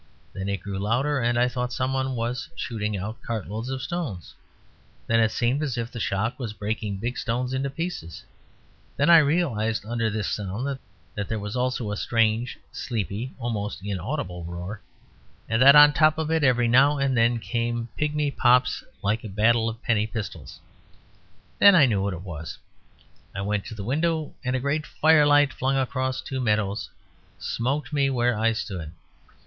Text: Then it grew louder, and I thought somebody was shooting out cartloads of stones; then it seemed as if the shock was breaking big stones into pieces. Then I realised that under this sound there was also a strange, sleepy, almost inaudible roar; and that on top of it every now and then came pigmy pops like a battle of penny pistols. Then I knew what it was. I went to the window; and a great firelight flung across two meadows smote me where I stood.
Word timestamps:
Then 0.33 0.49
it 0.49 0.61
grew 0.63 0.79
louder, 0.79 1.19
and 1.19 1.37
I 1.37 1.47
thought 1.47 1.71
somebody 1.71 2.09
was 2.09 2.49
shooting 2.55 2.97
out 2.97 3.21
cartloads 3.21 3.69
of 3.69 3.83
stones; 3.83 4.33
then 5.05 5.19
it 5.19 5.29
seemed 5.29 5.61
as 5.61 5.77
if 5.77 5.91
the 5.91 5.99
shock 5.99 6.39
was 6.39 6.53
breaking 6.53 6.97
big 6.97 7.19
stones 7.19 7.53
into 7.53 7.69
pieces. 7.69 8.23
Then 8.97 9.11
I 9.11 9.19
realised 9.19 9.83
that 9.83 9.89
under 9.91 10.09
this 10.09 10.27
sound 10.27 10.79
there 11.13 11.37
was 11.39 11.55
also 11.55 11.91
a 11.91 11.97
strange, 11.97 12.57
sleepy, 12.71 13.35
almost 13.37 13.83
inaudible 13.85 14.43
roar; 14.43 14.81
and 15.47 15.61
that 15.61 15.75
on 15.75 15.93
top 15.93 16.17
of 16.17 16.31
it 16.31 16.43
every 16.43 16.67
now 16.67 16.97
and 16.97 17.15
then 17.15 17.37
came 17.37 17.87
pigmy 17.95 18.31
pops 18.31 18.83
like 19.03 19.23
a 19.23 19.29
battle 19.29 19.69
of 19.69 19.83
penny 19.83 20.07
pistols. 20.07 20.59
Then 21.59 21.75
I 21.75 21.85
knew 21.85 22.01
what 22.01 22.15
it 22.15 22.23
was. 22.23 22.57
I 23.35 23.41
went 23.41 23.65
to 23.65 23.75
the 23.75 23.83
window; 23.83 24.33
and 24.43 24.55
a 24.55 24.59
great 24.59 24.87
firelight 24.87 25.53
flung 25.53 25.77
across 25.77 26.21
two 26.21 26.41
meadows 26.41 26.89
smote 27.37 27.93
me 27.93 28.09
where 28.09 28.35
I 28.35 28.53
stood. 28.53 28.93